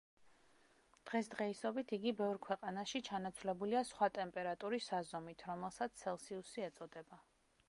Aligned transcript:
დღეს 1.09 1.27
დღეისობით 1.33 1.93
იგი 1.97 2.13
ბევრ 2.23 2.41
ქვეყანაში 2.47 3.03
ჩანაცვლებულია 3.11 3.85
სხვა 3.93 4.11
ტემპერატურის 4.19 4.91
საზომით 4.95 5.49
რომელსაც 5.53 5.99
ცელსიუსი 6.05 6.71
ეწოდება. 6.71 7.27